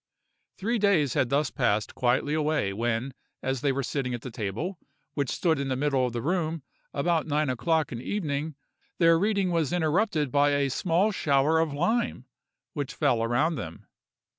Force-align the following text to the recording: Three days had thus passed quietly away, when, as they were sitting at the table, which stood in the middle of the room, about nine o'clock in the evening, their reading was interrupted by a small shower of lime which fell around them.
Three 0.57 0.79
days 0.79 1.13
had 1.13 1.29
thus 1.29 1.51
passed 1.51 1.93
quietly 1.93 2.33
away, 2.33 2.73
when, 2.73 3.13
as 3.43 3.61
they 3.61 3.71
were 3.71 3.83
sitting 3.83 4.15
at 4.15 4.21
the 4.23 4.31
table, 4.31 4.79
which 5.13 5.29
stood 5.29 5.59
in 5.59 5.67
the 5.67 5.75
middle 5.75 6.07
of 6.07 6.11
the 6.13 6.23
room, 6.23 6.63
about 6.91 7.27
nine 7.27 7.51
o'clock 7.51 7.91
in 7.91 7.99
the 7.99 8.03
evening, 8.03 8.55
their 8.97 9.19
reading 9.19 9.51
was 9.51 9.71
interrupted 9.71 10.31
by 10.31 10.53
a 10.55 10.71
small 10.71 11.11
shower 11.11 11.59
of 11.59 11.71
lime 11.71 12.25
which 12.73 12.95
fell 12.95 13.21
around 13.21 13.57
them. 13.57 13.85